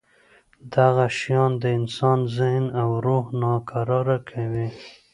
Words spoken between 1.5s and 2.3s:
د انسان